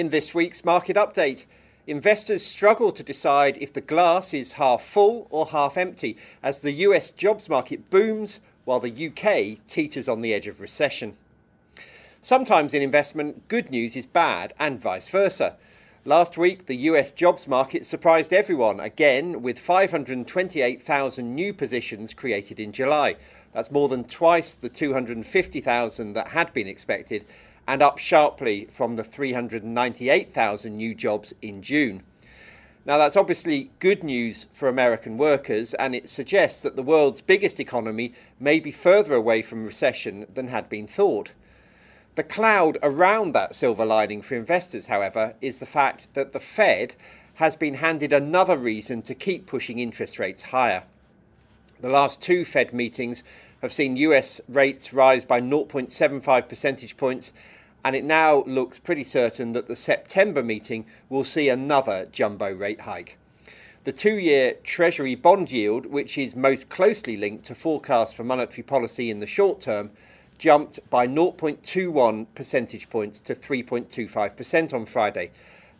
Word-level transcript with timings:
In 0.00 0.08
this 0.08 0.34
week's 0.34 0.64
market 0.64 0.96
update, 0.96 1.44
investors 1.86 2.42
struggle 2.42 2.90
to 2.90 3.02
decide 3.02 3.58
if 3.58 3.70
the 3.70 3.82
glass 3.82 4.32
is 4.32 4.52
half 4.52 4.80
full 4.80 5.26
or 5.28 5.48
half 5.48 5.76
empty 5.76 6.16
as 6.42 6.62
the 6.62 6.72
US 6.88 7.10
jobs 7.10 7.50
market 7.50 7.90
booms 7.90 8.40
while 8.64 8.80
the 8.80 9.08
UK 9.08 9.58
teeters 9.66 10.08
on 10.08 10.22
the 10.22 10.32
edge 10.32 10.46
of 10.46 10.62
recession. 10.62 11.18
Sometimes 12.22 12.72
in 12.72 12.80
investment, 12.80 13.46
good 13.48 13.70
news 13.70 13.94
is 13.94 14.06
bad 14.06 14.54
and 14.58 14.80
vice 14.80 15.10
versa. 15.10 15.56
Last 16.06 16.38
week, 16.38 16.64
the 16.64 16.76
US 16.76 17.12
jobs 17.12 17.46
market 17.46 17.84
surprised 17.84 18.32
everyone 18.32 18.80
again 18.80 19.42
with 19.42 19.58
528,000 19.58 21.34
new 21.34 21.52
positions 21.52 22.14
created 22.14 22.58
in 22.58 22.72
July. 22.72 23.16
That's 23.52 23.70
more 23.70 23.90
than 23.90 24.04
twice 24.04 24.54
the 24.54 24.70
250,000 24.70 26.14
that 26.14 26.28
had 26.28 26.54
been 26.54 26.68
expected 26.68 27.26
and 27.70 27.82
up 27.82 27.98
sharply 27.98 28.66
from 28.68 28.96
the 28.96 29.04
398,000 29.04 30.76
new 30.76 30.92
jobs 30.92 31.32
in 31.40 31.62
June. 31.62 32.02
Now, 32.84 32.98
that's 32.98 33.16
obviously 33.16 33.70
good 33.78 34.02
news 34.02 34.48
for 34.52 34.68
American 34.68 35.16
workers, 35.16 35.72
and 35.74 35.94
it 35.94 36.08
suggests 36.08 36.62
that 36.62 36.74
the 36.74 36.82
world's 36.82 37.20
biggest 37.20 37.60
economy 37.60 38.12
may 38.40 38.58
be 38.58 38.72
further 38.72 39.14
away 39.14 39.40
from 39.40 39.64
recession 39.64 40.26
than 40.34 40.48
had 40.48 40.68
been 40.68 40.88
thought. 40.88 41.30
The 42.16 42.24
cloud 42.24 42.76
around 42.82 43.34
that 43.34 43.54
silver 43.54 43.86
lining 43.86 44.20
for 44.20 44.34
investors, 44.34 44.86
however, 44.86 45.34
is 45.40 45.60
the 45.60 45.64
fact 45.64 46.12
that 46.14 46.32
the 46.32 46.40
Fed 46.40 46.96
has 47.34 47.54
been 47.54 47.74
handed 47.74 48.12
another 48.12 48.56
reason 48.56 49.00
to 49.02 49.14
keep 49.14 49.46
pushing 49.46 49.78
interest 49.78 50.18
rates 50.18 50.42
higher. 50.42 50.82
The 51.80 51.88
last 51.88 52.20
two 52.20 52.44
Fed 52.44 52.74
meetings 52.74 53.22
have 53.62 53.72
seen 53.72 53.96
US 53.96 54.40
rates 54.48 54.92
rise 54.92 55.24
by 55.24 55.40
0.75 55.40 56.48
percentage 56.48 56.96
points 56.96 57.32
and 57.84 57.96
it 57.96 58.04
now 58.04 58.42
looks 58.44 58.78
pretty 58.78 59.04
certain 59.04 59.52
that 59.52 59.68
the 59.68 59.76
September 59.76 60.42
meeting 60.42 60.84
will 61.08 61.24
see 61.24 61.48
another 61.48 62.06
jumbo 62.10 62.52
rate 62.52 62.82
hike. 62.82 63.16
The 63.84 63.92
two 63.92 64.18
year 64.18 64.54
Treasury 64.62 65.14
bond 65.14 65.50
yield, 65.50 65.86
which 65.86 66.18
is 66.18 66.36
most 66.36 66.68
closely 66.68 67.16
linked 67.16 67.46
to 67.46 67.54
forecasts 67.54 68.12
for 68.12 68.24
monetary 68.24 68.62
policy 68.62 69.10
in 69.10 69.20
the 69.20 69.26
short 69.26 69.62
term, 69.62 69.90
jumped 70.36 70.78
by 70.90 71.06
0.21 71.06 72.26
percentage 72.34 72.90
points 72.90 73.20
to 73.22 73.34
3.25% 73.34 74.74
on 74.74 74.84
Friday. 74.86 75.30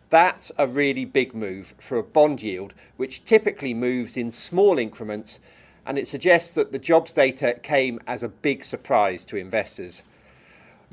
That's 0.09 0.51
a 0.57 0.67
really 0.67 1.05
big 1.05 1.33
move 1.33 1.73
for 1.79 1.97
a 1.97 2.03
bond 2.03 2.41
yield, 2.41 2.73
which 2.97 3.23
typically 3.23 3.73
moves 3.73 4.17
in 4.17 4.29
small 4.29 4.77
increments, 4.77 5.39
and 5.85 5.97
it 5.97 6.07
suggests 6.07 6.53
that 6.55 6.71
the 6.71 6.79
jobs 6.79 7.13
data 7.13 7.59
came 7.61 7.99
as 8.05 8.21
a 8.21 8.29
big 8.29 8.63
surprise 8.63 9.23
to 9.25 9.37
investors. 9.37 10.03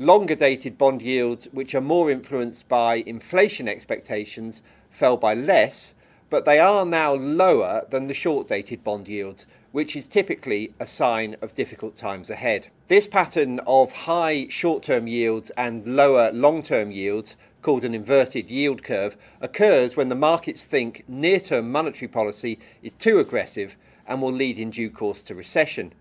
Longer 0.01 0.37
dated 0.37 0.79
bond 0.79 1.03
yields, 1.03 1.49
which 1.51 1.75
are 1.75 1.81
more 1.81 2.09
influenced 2.09 2.69
by 2.69 3.03
inflation 3.05 3.67
expectations, 3.67 4.63
fell 4.91 5.17
by 5.17 5.35
less, 5.35 5.93
but 6.31 6.45
they 6.45 6.61
are 6.61 6.87
now 6.87 7.15
lower 7.15 7.85
than 7.91 8.07
the 8.07 8.15
short 8.15 8.47
dated 8.47 8.85
bond 8.85 9.09
yields, 9.09 9.45
which 9.73 9.97
is 9.97 10.07
typically 10.07 10.73
a 10.79 10.87
sign 10.87 11.35
of 11.43 11.57
difficult 11.57 11.97
times 11.97 12.31
ahead. 12.31 12.69
This 12.87 13.09
pattern 13.09 13.59
of 13.67 13.91
high 14.05 14.47
short 14.49 14.85
term 14.85 15.09
yields 15.09 15.51
and 15.57 15.97
lower 15.97 16.31
long 16.31 16.63
term 16.63 16.93
yields, 16.93 17.35
called 17.61 17.85
an 17.85 17.93
inverted 17.93 18.49
yield 18.49 18.85
curve, 18.85 19.17
occurs 19.41 19.97
when 19.97 20.11
the 20.11 20.15
markets 20.15 20.63
think 20.63 21.03
near 21.09 21.41
term 21.41 21.73
monetary 21.73 22.07
policy 22.07 22.61
is 22.85 22.93
too 22.93 23.19
aggressive 23.19 23.77
and 24.07 24.23
will 24.23 24.33
lead 24.33 24.61
in 24.61 24.71
due 24.71 24.91
course 24.91 25.25
to 25.25 25.35
recession. 25.35 25.93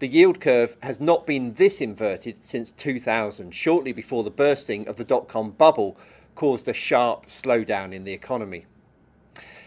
The 0.00 0.08
yield 0.08 0.40
curve 0.40 0.78
has 0.82 0.98
not 0.98 1.26
been 1.26 1.52
this 1.54 1.78
inverted 1.78 2.42
since 2.42 2.70
2000, 2.70 3.54
shortly 3.54 3.92
before 3.92 4.24
the 4.24 4.30
bursting 4.30 4.88
of 4.88 4.96
the 4.96 5.04
dot 5.04 5.28
com 5.28 5.50
bubble 5.50 5.94
caused 6.34 6.66
a 6.68 6.72
sharp 6.72 7.26
slowdown 7.26 7.92
in 7.92 8.04
the 8.04 8.14
economy. 8.14 8.64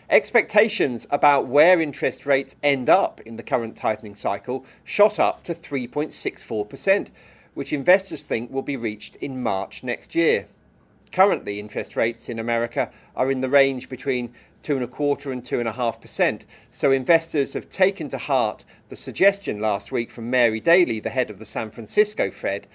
Expectations 0.10 1.06
about 1.12 1.46
where 1.46 1.80
interest 1.80 2.26
rates 2.26 2.56
end 2.64 2.90
up 2.90 3.22
in 3.22 3.36
the 3.36 3.44
current 3.44 3.76
tightening 3.76 4.16
cycle 4.16 4.66
shot 4.84 5.20
up 5.20 5.44
to 5.44 5.54
3.64%, 5.54 7.10
which 7.54 7.72
investors 7.72 8.24
think 8.24 8.52
will 8.52 8.64
be 8.64 8.76
reached 8.76 9.16
in 9.18 9.44
March 9.44 9.84
next 9.84 10.16
year. 10.16 10.48
Currently, 11.12 11.60
interest 11.60 11.96
rates 11.96 12.28
in 12.28 12.40
America 12.40 12.90
are 13.16 13.30
in 13.30 13.42
the 13.42 13.50
range 13.50 13.88
between 13.88 14.34
two 14.64 14.76
and 14.76 14.84
a 14.84 14.88
quarter 14.88 15.32
and 15.32 15.46
two 15.46 15.60
and 15.60 15.68
a 15.68 15.74
half 15.74 16.02
percent. 16.02 16.46
So 16.72 16.92
investors 16.92 17.54
have 17.54 17.70
taken 17.70 18.10
to 18.10 18.18
heart 18.18 18.66
the 18.90 18.96
suggestion 18.96 19.60
last 19.60 19.92
week 19.92 20.10
from 20.10 20.30
Mary 20.30 20.60
Daly, 20.60 21.00
the 21.00 21.10
head 21.10 21.30
of 21.30 21.38
the 21.38 21.46
San 21.46 21.70
Francisco 21.70 22.32
Fed, 22.32 22.66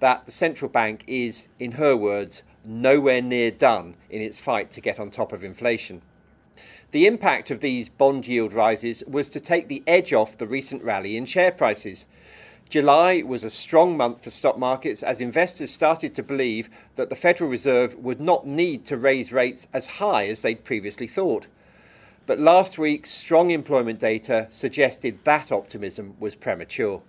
that 0.00 0.24
the 0.24 0.32
central 0.32 0.70
bank 0.70 1.04
is, 1.06 1.48
in 1.58 1.72
her 1.72 1.96
words, 1.96 2.42
nowhere 2.64 3.20
near 3.20 3.50
done 3.50 3.96
in 4.08 4.22
its 4.22 4.38
fight 4.38 4.70
to 4.70 4.80
get 4.80 4.98
on 4.98 5.10
top 5.10 5.32
of 5.32 5.44
inflation. 5.44 6.00
The 6.92 7.06
impact 7.06 7.50
of 7.50 7.60
these 7.60 7.88
bond 7.88 8.26
yield 8.26 8.52
rises 8.52 9.02
was 9.06 9.30
to 9.30 9.40
take 9.40 9.68
the 9.68 9.82
edge 9.86 10.12
off 10.12 10.36
the 10.36 10.46
recent 10.46 10.82
rally 10.82 11.16
in 11.16 11.24
share 11.24 11.50
prices. 11.50 12.06
July 12.72 13.20
was 13.20 13.44
a 13.44 13.50
strong 13.50 13.98
month 13.98 14.24
for 14.24 14.30
stock 14.30 14.58
markets 14.58 15.02
as 15.02 15.20
investors 15.20 15.70
started 15.70 16.14
to 16.14 16.22
believe 16.22 16.70
that 16.96 17.10
the 17.10 17.14
Federal 17.14 17.50
Reserve 17.50 17.94
would 17.96 18.18
not 18.18 18.46
need 18.46 18.86
to 18.86 18.96
raise 18.96 19.30
rates 19.30 19.68
as 19.74 19.98
high 20.00 20.26
as 20.26 20.40
they'd 20.40 20.64
previously 20.64 21.06
thought. 21.06 21.48
But 22.24 22.40
last 22.40 22.78
week's 22.78 23.10
strong 23.10 23.50
employment 23.50 24.00
data 24.00 24.46
suggested 24.48 25.22
that 25.24 25.52
optimism 25.52 26.16
was 26.18 26.34
premature. 26.34 27.02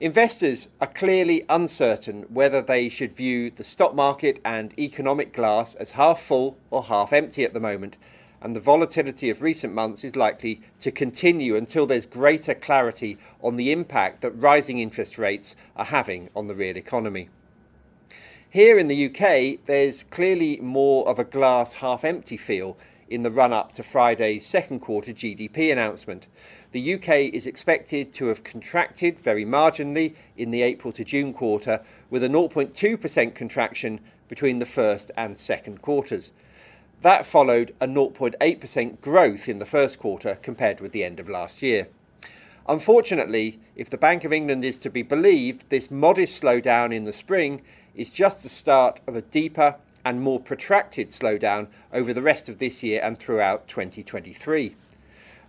Investors 0.00 0.68
are 0.80 0.86
clearly 0.86 1.44
uncertain 1.50 2.22
whether 2.30 2.62
they 2.62 2.88
should 2.88 3.12
view 3.12 3.50
the 3.50 3.62
stock 3.62 3.94
market 3.94 4.40
and 4.42 4.72
economic 4.78 5.34
glass 5.34 5.74
as 5.74 5.90
half 5.90 6.22
full 6.22 6.56
or 6.70 6.84
half 6.84 7.12
empty 7.12 7.44
at 7.44 7.52
the 7.52 7.60
moment 7.60 7.98
and 8.46 8.54
the 8.54 8.60
volatility 8.60 9.28
of 9.28 9.42
recent 9.42 9.74
months 9.74 10.04
is 10.04 10.14
likely 10.14 10.60
to 10.78 10.92
continue 10.92 11.56
until 11.56 11.84
there's 11.84 12.06
greater 12.06 12.54
clarity 12.54 13.18
on 13.42 13.56
the 13.56 13.72
impact 13.72 14.20
that 14.20 14.30
rising 14.30 14.78
interest 14.78 15.18
rates 15.18 15.56
are 15.74 15.86
having 15.86 16.30
on 16.36 16.46
the 16.46 16.54
real 16.54 16.76
economy. 16.76 17.28
Here 18.48 18.78
in 18.78 18.86
the 18.86 19.06
UK, 19.06 19.64
there's 19.66 20.04
clearly 20.04 20.58
more 20.58 21.08
of 21.08 21.18
a 21.18 21.24
glass 21.24 21.72
half 21.72 22.04
empty 22.04 22.36
feel 22.36 22.78
in 23.10 23.24
the 23.24 23.32
run 23.32 23.52
up 23.52 23.72
to 23.72 23.82
Friday's 23.82 24.46
second 24.46 24.78
quarter 24.78 25.12
GDP 25.12 25.72
announcement. 25.72 26.28
The 26.70 26.94
UK 26.94 27.34
is 27.34 27.48
expected 27.48 28.12
to 28.12 28.26
have 28.26 28.44
contracted 28.44 29.18
very 29.18 29.44
marginally 29.44 30.14
in 30.36 30.52
the 30.52 30.62
April 30.62 30.92
to 30.92 31.02
June 31.02 31.32
quarter, 31.32 31.82
with 32.10 32.22
a 32.22 32.28
0.2% 32.28 33.34
contraction 33.34 33.98
between 34.28 34.60
the 34.60 34.66
first 34.66 35.10
and 35.16 35.36
second 35.36 35.82
quarters. 35.82 36.30
That 37.02 37.26
followed 37.26 37.74
a 37.80 37.86
0.8% 37.86 39.00
growth 39.00 39.48
in 39.48 39.58
the 39.58 39.66
first 39.66 39.98
quarter 39.98 40.38
compared 40.42 40.80
with 40.80 40.92
the 40.92 41.04
end 41.04 41.20
of 41.20 41.28
last 41.28 41.62
year. 41.62 41.88
Unfortunately, 42.68 43.60
if 43.76 43.88
the 43.88 43.98
Bank 43.98 44.24
of 44.24 44.32
England 44.32 44.64
is 44.64 44.78
to 44.80 44.90
be 44.90 45.02
believed, 45.02 45.68
this 45.68 45.90
modest 45.90 46.42
slowdown 46.42 46.92
in 46.94 47.04
the 47.04 47.12
spring 47.12 47.62
is 47.94 48.10
just 48.10 48.42
the 48.42 48.48
start 48.48 49.00
of 49.06 49.14
a 49.14 49.22
deeper 49.22 49.76
and 50.04 50.20
more 50.20 50.40
protracted 50.40 51.10
slowdown 51.10 51.68
over 51.92 52.12
the 52.12 52.22
rest 52.22 52.48
of 52.48 52.58
this 52.58 52.82
year 52.82 53.00
and 53.02 53.18
throughout 53.18 53.68
2023. 53.68 54.74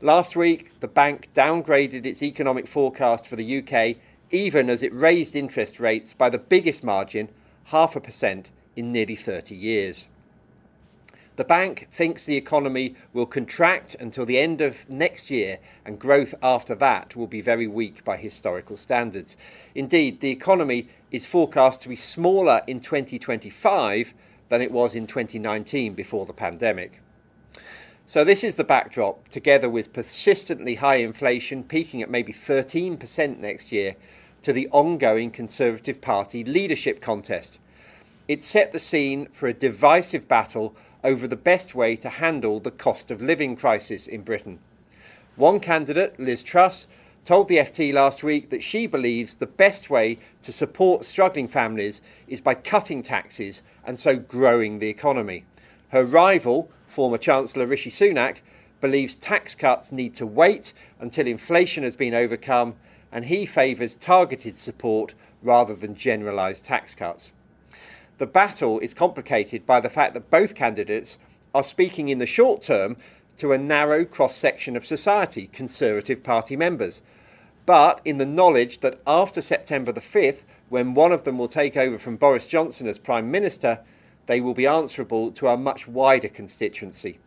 Last 0.02 0.36
week, 0.36 0.80
the 0.80 0.88
bank 0.88 1.30
downgraded 1.34 2.06
its 2.06 2.22
economic 2.22 2.68
forecast 2.68 3.26
for 3.26 3.36
the 3.36 3.58
UK 3.64 3.98
even 4.30 4.70
as 4.70 4.84
it 4.84 4.94
raised 4.94 5.36
interest 5.36 5.80
rates 5.80 6.14
by 6.14 6.30
the 6.30 6.38
biggest 6.38 6.84
margin, 6.84 7.30
half 7.66 7.96
a 7.96 8.02
percent, 8.02 8.52
in 8.76 8.92
nearly 8.92 9.16
30 9.16 9.56
years. 9.56 10.08
The 11.38 11.44
bank 11.44 11.88
thinks 11.92 12.26
the 12.26 12.36
economy 12.36 12.96
will 13.14 13.28
contract 13.28 13.96
until 14.00 14.26
the 14.26 14.40
end 14.40 14.60
of 14.60 14.90
next 14.90 15.30
year, 15.30 15.60
and 15.86 16.00
growth 16.00 16.34
after 16.42 16.74
that 16.74 17.16
will 17.16 17.28
be 17.28 17.42
very 17.42 17.68
weak 17.68 18.04
by 18.04 18.18
historical 18.18 18.76
standards. 18.76 19.38
Indeed, 19.76 20.20
the 20.20 20.32
economy 20.32 20.90
is 21.12 21.28
forecast 21.28 21.84
to 21.84 21.90
be 21.90 21.96
smaller 21.96 22.64
in 22.66 22.80
2025 22.80 24.16
than 24.50 24.64
it 24.64 24.72
was 24.72 24.96
in 24.96 25.06
2019 25.06 25.94
before 25.94 26.26
the 26.26 26.34
pandemic. 26.34 27.04
So, 28.08 28.24
this 28.24 28.44
is 28.44 28.56
the 28.56 28.64
backdrop, 28.64 29.28
together 29.28 29.70
with 29.70 29.94
persistently 29.94 30.76
high 30.76 30.96
inflation 30.96 31.64
peaking 31.64 32.02
at 32.02 32.10
maybe 32.10 32.34
13% 32.34 33.38
next 33.38 33.72
year, 33.72 33.96
to 34.42 34.52
the 34.52 34.68
ongoing 34.72 35.30
Conservative 35.30 36.02
Party 36.02 36.44
leadership 36.44 37.00
contest. 37.00 37.60
It 38.28 38.44
set 38.44 38.72
the 38.72 38.80
scene 38.80 39.28
for 39.28 39.48
a 39.48 39.54
divisive 39.54 40.28
battle 40.28 40.76
over 41.08 41.26
the 41.26 41.38
best 41.38 41.74
way 41.74 41.96
to 41.96 42.10
handle 42.10 42.60
the 42.60 42.70
cost 42.70 43.10
of 43.10 43.22
living 43.22 43.56
crisis 43.56 44.08
in 44.08 44.24
Britain. 44.24 44.60
One 45.38 45.62
candidate, 45.62 46.20
Liz 46.20 46.44
Truss, 46.44 46.86
told 47.24 47.48
the 47.48 47.60
FT 47.60 47.94
last 47.94 48.24
week 48.24 48.50
that 48.50 48.62
she 48.62 48.88
believes 48.88 49.36
the 49.36 49.48
best 49.48 49.90
way 49.90 50.20
to 50.42 50.52
support 50.52 51.06
struggling 51.06 51.48
families 51.48 52.02
is 52.28 52.42
by 52.42 52.56
cutting 52.56 53.02
taxes 53.02 53.62
and 53.86 53.98
so 53.98 54.18
growing 54.18 54.80
the 54.80 54.90
economy. 54.90 55.46
Her 55.94 56.04
rival, 56.04 56.70
former 56.86 57.18
Chancellor 57.18 57.66
Rishi 57.66 57.90
Sunak, 57.90 58.40
believes 58.82 59.16
tax 59.16 59.56
cuts 59.56 59.94
need 59.94 60.14
to 60.16 60.26
wait 60.26 60.74
until 61.00 61.26
inflation 61.26 61.84
has 61.84 61.96
been 61.96 62.14
overcome 62.14 62.76
and 63.14 63.26
he 63.26 63.46
favours 63.46 63.96
targeted 63.96 64.58
support 64.58 65.14
rather 65.42 65.74
than 65.74 65.96
generalised 65.96 66.66
tax 66.66 66.94
cuts. 66.94 67.32
The 68.18 68.28
battle 68.28 68.80
is 68.80 68.94
complicated 68.94 69.66
by 69.66 69.80
the 69.80 69.90
fact 69.90 70.14
that 70.16 70.32
both 70.32 70.56
candidates 70.56 71.18
are 71.54 71.64
speaking 71.64 72.10
in 72.10 72.18
the 72.18 72.26
short 72.26 72.62
term 72.62 72.98
to 73.38 73.52
a 73.52 73.58
narrow 73.58 74.06
cross 74.06 74.36
section 74.36 74.76
of 74.76 74.86
society, 74.86 75.48
Conservative 75.54 76.24
Party 76.24 76.56
members, 76.56 77.04
but 77.68 78.02
in 78.04 78.18
the 78.18 78.26
knowledge 78.26 78.80
that 78.80 79.00
after 79.06 79.42
September 79.42 79.92
the 79.92 80.02
5th, 80.02 80.44
when 80.70 80.96
one 80.96 81.12
of 81.12 81.26
them 81.26 81.38
will 81.38 81.48
take 81.48 81.78
over 81.78 81.98
from 81.98 82.16
Boris 82.16 82.48
Johnson 82.48 82.88
as 82.88 82.98
Prime 82.98 83.30
Minister, 83.30 83.80
they 84.26 84.42
will 84.42 84.56
be 84.56 84.66
answerable 84.66 85.32
to 85.34 85.48
a 85.48 85.58
much 85.58 85.88
wider 85.88 86.28
constituency, 86.28 87.20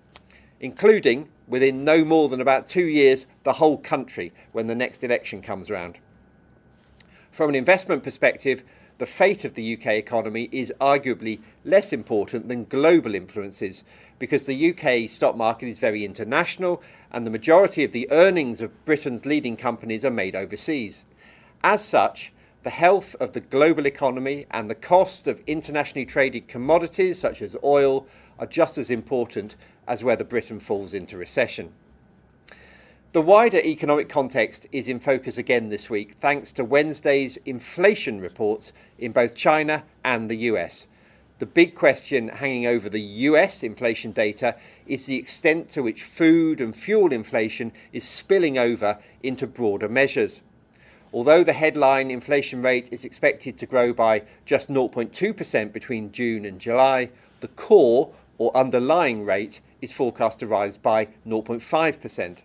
including, 0.58 1.28
within 1.46 1.84
no 1.84 2.04
more 2.04 2.28
than 2.28 2.40
about 2.40 2.66
two 2.66 2.86
years, 2.86 3.26
the 3.44 3.54
whole 3.54 3.78
country 3.78 4.32
when 4.52 4.66
the 4.66 4.74
next 4.74 5.04
election 5.04 5.40
comes 5.40 5.70
round. 5.70 5.98
From 7.30 7.48
an 7.50 7.54
investment 7.54 8.02
perspective, 8.02 8.64
the 9.00 9.06
fate 9.06 9.46
of 9.46 9.54
the 9.54 9.72
UK 9.74 9.86
economy 9.86 10.50
is 10.52 10.70
arguably 10.78 11.40
less 11.64 11.90
important 11.90 12.48
than 12.48 12.64
global 12.66 13.14
influences 13.14 13.82
because 14.18 14.44
the 14.44 14.70
UK 14.70 15.08
stock 15.08 15.34
market 15.34 15.68
is 15.68 15.78
very 15.78 16.04
international 16.04 16.82
and 17.10 17.26
the 17.26 17.30
majority 17.30 17.82
of 17.82 17.92
the 17.92 18.06
earnings 18.12 18.60
of 18.60 18.84
Britain's 18.84 19.24
leading 19.24 19.56
companies 19.56 20.04
are 20.04 20.10
made 20.10 20.36
overseas. 20.36 21.06
As 21.64 21.82
such, 21.82 22.30
the 22.62 22.68
health 22.68 23.16
of 23.18 23.32
the 23.32 23.40
global 23.40 23.86
economy 23.86 24.44
and 24.50 24.68
the 24.68 24.74
cost 24.74 25.26
of 25.26 25.42
internationally 25.46 26.04
traded 26.04 26.46
commodities 26.46 27.18
such 27.18 27.40
as 27.40 27.56
oil 27.64 28.06
are 28.38 28.46
just 28.46 28.76
as 28.76 28.90
important 28.90 29.56
as 29.88 30.04
whether 30.04 30.24
Britain 30.24 30.60
falls 30.60 30.92
into 30.92 31.16
recession. 31.16 31.72
The 33.12 33.20
wider 33.20 33.58
economic 33.58 34.08
context 34.08 34.68
is 34.70 34.86
in 34.86 35.00
focus 35.00 35.36
again 35.36 35.68
this 35.68 35.90
week 35.90 36.14
thanks 36.20 36.52
to 36.52 36.64
Wednesday's 36.64 37.38
inflation 37.38 38.20
reports 38.20 38.72
in 39.00 39.10
both 39.10 39.34
China 39.34 39.82
and 40.04 40.30
the 40.30 40.36
US. 40.52 40.86
The 41.40 41.46
big 41.46 41.74
question 41.74 42.28
hanging 42.28 42.68
over 42.68 42.88
the 42.88 43.00
US 43.00 43.64
inflation 43.64 44.12
data 44.12 44.54
is 44.86 45.06
the 45.06 45.16
extent 45.16 45.68
to 45.70 45.82
which 45.82 46.04
food 46.04 46.60
and 46.60 46.76
fuel 46.76 47.12
inflation 47.12 47.72
is 47.92 48.04
spilling 48.04 48.56
over 48.56 48.98
into 49.24 49.48
broader 49.48 49.88
measures. 49.88 50.42
Although 51.12 51.42
the 51.42 51.52
headline 51.52 52.12
inflation 52.12 52.62
rate 52.62 52.86
is 52.92 53.04
expected 53.04 53.58
to 53.58 53.66
grow 53.66 53.92
by 53.92 54.22
just 54.46 54.68
0.2% 54.70 55.72
between 55.72 56.12
June 56.12 56.44
and 56.44 56.60
July, 56.60 57.10
the 57.40 57.48
core 57.48 58.12
or 58.38 58.56
underlying 58.56 59.24
rate 59.24 59.60
is 59.82 59.92
forecast 59.92 60.38
to 60.38 60.46
rise 60.46 60.78
by 60.78 61.06
0.5%. 61.26 62.36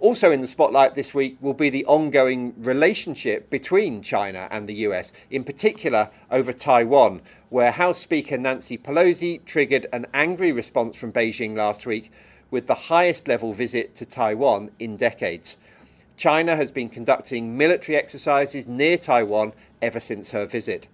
Also 0.00 0.32
in 0.32 0.40
the 0.40 0.46
spotlight 0.46 0.94
this 0.94 1.12
week 1.12 1.36
will 1.42 1.52
be 1.52 1.68
the 1.68 1.84
ongoing 1.84 2.54
relationship 2.56 3.50
between 3.50 4.00
China 4.00 4.48
and 4.50 4.66
the 4.66 4.74
US, 4.86 5.12
in 5.30 5.44
particular 5.44 6.08
over 6.30 6.54
Taiwan, 6.54 7.20
where 7.50 7.70
House 7.70 7.98
Speaker 7.98 8.38
Nancy 8.38 8.78
Pelosi 8.78 9.44
triggered 9.44 9.86
an 9.92 10.06
angry 10.14 10.52
response 10.52 10.96
from 10.96 11.12
Beijing 11.12 11.54
last 11.54 11.84
week 11.84 12.10
with 12.50 12.66
the 12.66 12.88
highest 12.88 13.28
level 13.28 13.52
visit 13.52 13.94
to 13.96 14.06
Taiwan 14.06 14.70
in 14.78 14.96
decades. 14.96 15.58
China 16.16 16.56
has 16.56 16.72
been 16.72 16.88
conducting 16.88 17.58
military 17.58 17.94
exercises 17.94 18.66
near 18.66 18.96
Taiwan 18.96 19.52
ever 19.82 20.00
since 20.00 20.30
her 20.30 20.46
visit. 20.46 20.86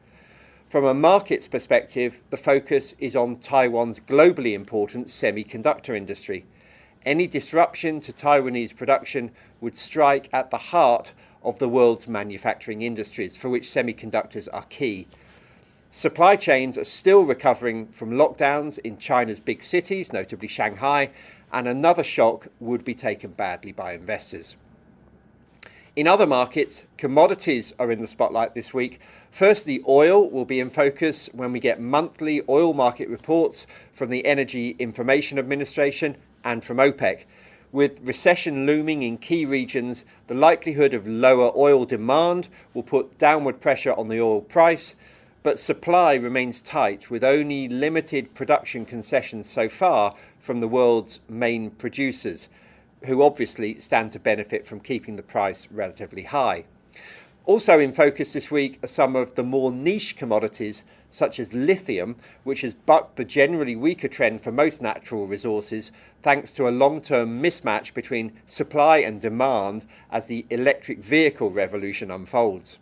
From 0.66 0.84
a 0.84 0.94
markets 0.94 1.46
perspective, 1.46 2.22
the 2.30 2.36
focus 2.36 2.96
is 2.98 3.14
on 3.14 3.36
Taiwan's 3.36 4.00
globally 4.00 4.52
important 4.52 5.06
semiconductor 5.06 5.96
industry 5.96 6.44
any 7.06 7.26
disruption 7.26 8.00
to 8.00 8.12
Taiwanese 8.12 8.76
production 8.76 9.30
would 9.60 9.76
strike 9.76 10.28
at 10.32 10.50
the 10.50 10.58
heart 10.58 11.12
of 11.42 11.60
the 11.60 11.68
world's 11.68 12.08
manufacturing 12.08 12.82
industries, 12.82 13.36
for 13.36 13.48
which 13.48 13.68
semiconductors 13.68 14.48
are 14.52 14.64
key. 14.64 15.06
Supply 15.92 16.36
chains 16.36 16.76
are 16.76 16.84
still 16.84 17.22
recovering 17.22 17.86
from 17.86 18.10
lockdowns 18.10 18.78
in 18.80 18.98
China's 18.98 19.40
big 19.40 19.62
cities, 19.62 20.12
notably 20.12 20.48
Shanghai, 20.48 21.10
and 21.52 21.68
another 21.68 22.02
shock 22.02 22.48
would 22.58 22.84
be 22.84 22.94
taken 22.94 23.30
badly 23.30 23.72
by 23.72 23.92
investors. 23.92 24.56
In 25.94 26.06
other 26.06 26.26
markets, 26.26 26.84
commodities 26.98 27.72
are 27.78 27.90
in 27.90 28.02
the 28.02 28.06
spotlight 28.06 28.54
this 28.54 28.74
week. 28.74 29.00
Firstly, 29.30 29.80
oil 29.88 30.28
will 30.28 30.44
be 30.44 30.60
in 30.60 30.68
focus 30.68 31.30
when 31.32 31.52
we 31.52 31.60
get 31.60 31.80
monthly 31.80 32.42
oil 32.50 32.74
market 32.74 33.08
reports 33.08 33.66
from 33.94 34.10
the 34.10 34.26
Energy 34.26 34.76
Information 34.78 35.38
Administration 35.38 36.16
and 36.46 36.64
from 36.64 36.78
OPEC. 36.78 37.24
With 37.72 38.00
recession 38.02 38.64
looming 38.64 39.02
in 39.02 39.18
key 39.18 39.44
regions, 39.44 40.06
the 40.28 40.34
likelihood 40.34 40.94
of 40.94 41.06
lower 41.06 41.52
oil 41.54 41.84
demand 41.84 42.48
will 42.72 42.84
put 42.84 43.18
downward 43.18 43.60
pressure 43.60 43.92
on 43.92 44.08
the 44.08 44.20
oil 44.20 44.40
price, 44.40 44.94
but 45.42 45.58
supply 45.58 46.14
remains 46.14 46.62
tight 46.62 47.10
with 47.10 47.22
only 47.22 47.68
limited 47.68 48.34
production 48.34 48.86
concessions 48.86 49.48
so 49.48 49.68
far 49.68 50.14
from 50.38 50.60
the 50.60 50.68
world's 50.68 51.20
main 51.28 51.70
producers, 51.70 52.48
who 53.04 53.22
obviously 53.22 53.78
stand 53.78 54.12
to 54.12 54.18
benefit 54.18 54.66
from 54.66 54.80
keeping 54.80 55.16
the 55.16 55.22
price 55.22 55.68
relatively 55.70 56.22
high. 56.22 56.64
Also 57.46 57.78
in 57.78 57.92
focus 57.92 58.32
this 58.32 58.50
week 58.50 58.76
are 58.82 58.88
some 58.88 59.14
of 59.14 59.36
the 59.36 59.42
more 59.44 59.70
niche 59.70 60.16
commodities, 60.16 60.82
such 61.08 61.38
as 61.38 61.54
lithium, 61.54 62.16
which 62.42 62.62
has 62.62 62.74
bucked 62.74 63.14
the 63.14 63.24
generally 63.24 63.76
weaker 63.76 64.08
trend 64.08 64.40
for 64.40 64.50
most 64.50 64.82
natural 64.82 65.28
resources 65.28 65.92
thanks 66.22 66.52
to 66.52 66.66
a 66.66 66.70
long 66.70 67.00
term 67.00 67.40
mismatch 67.40 67.94
between 67.94 68.32
supply 68.46 68.98
and 68.98 69.20
demand 69.20 69.86
as 70.10 70.26
the 70.26 70.44
electric 70.50 70.98
vehicle 70.98 71.52
revolution 71.52 72.10
unfolds. 72.10 72.80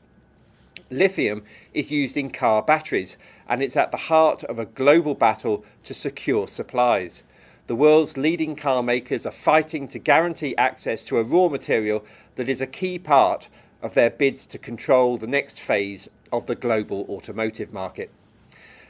Lithium 0.89 1.43
is 1.75 1.93
used 1.93 2.17
in 2.17 2.31
car 2.31 2.63
batteries, 2.63 3.19
and 3.47 3.63
it's 3.63 3.77
at 3.77 3.91
the 3.91 4.09
heart 4.09 4.45
of 4.45 4.59
a 4.59 4.65
global 4.65 5.15
battle 5.15 5.63
to 5.83 5.93
secure 5.93 6.49
supplies. 6.49 7.23
The 7.67 7.77
world's 7.77 8.17
leading 8.17 8.57
car 8.57 8.83
makers 8.83 9.27
are 9.27 9.31
fighting 9.31 9.89
to 9.89 9.99
guarantee 9.99 10.57
access 10.57 11.05
to 11.05 11.19
a 11.19 11.23
raw 11.23 11.49
material 11.49 12.03
that 12.37 12.49
is 12.49 12.63
a 12.63 12.67
key 12.67 12.99
part 12.99 13.51
of 13.85 13.93
their 13.93 14.09
bids 14.09 14.47
to 14.47 14.59
control 14.59 15.19
the 15.19 15.27
next 15.27 15.61
phase 15.61 16.09
of 16.33 16.47
the 16.47 16.55
global 16.55 17.05
automotive 17.09 17.71
market. 17.71 18.11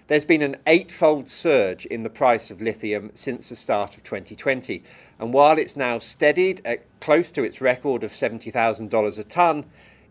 There's 0.06 0.24
been 0.24 0.40
an 0.40 0.56
eightfold 0.68 1.28
surge 1.28 1.84
in 1.86 2.04
the 2.04 2.10
price 2.10 2.50
of 2.50 2.62
lithium 2.62 3.10
since 3.12 3.48
the 3.48 3.56
start 3.56 3.96
of 3.96 4.04
2020, 4.04 4.84
and 5.18 5.32
while 5.32 5.58
it's 5.58 5.76
now 5.76 5.98
steadied 5.98 6.62
at 6.64 6.84
close 7.00 7.32
to 7.32 7.42
its 7.42 7.60
record 7.60 8.04
of 8.04 8.12
$70,000 8.12 9.18
a 9.18 9.24
tonne, 9.24 9.64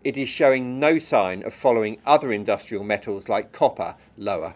it 0.04 0.18
is 0.18 0.28
showing 0.28 0.82
no 0.82 0.98
sign 0.98 1.44
of 1.44 1.54
following 1.54 2.00
other 2.06 2.34
industrial 2.34 2.84
metals 2.84 3.30
like 3.30 3.54
copper 3.54 3.96
lower. 4.18 4.56